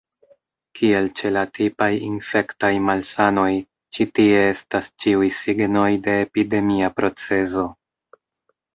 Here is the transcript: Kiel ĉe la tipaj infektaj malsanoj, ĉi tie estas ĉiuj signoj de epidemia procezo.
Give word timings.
Kiel 0.77 1.09
ĉe 1.19 1.29
la 1.35 1.43
tipaj 1.57 1.89
infektaj 2.07 2.71
malsanoj, 2.89 3.47
ĉi 3.99 4.09
tie 4.21 4.41
estas 4.57 4.93
ĉiuj 5.05 5.33
signoj 5.45 5.89
de 6.11 6.19
epidemia 6.27 6.95
procezo. 7.01 7.71